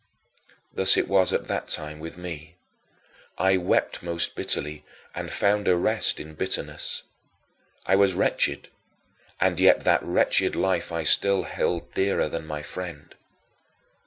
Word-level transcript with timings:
Thus 0.73 0.97
it 0.97 1.07
was 1.07 1.31
at 1.31 1.47
that 1.47 1.67
time 1.67 1.99
with 1.99 2.17
me. 2.17 2.55
I 3.37 3.57
wept 3.57 4.01
most 4.01 4.33
bitterly, 4.33 4.83
and 5.13 5.31
found 5.31 5.67
a 5.67 5.77
rest 5.77 6.19
in 6.19 6.33
bitterness. 6.33 7.03
I 7.85 7.95
was 7.95 8.15
wretched, 8.15 8.69
and 9.39 9.59
yet 9.59 9.83
that 9.83 10.01
wretched 10.03 10.55
life 10.55 10.91
I 10.91 11.03
still 11.03 11.43
held 11.43 11.93
dearer 11.93 12.27
than 12.29 12.47
my 12.47 12.63
friend. 12.63 13.13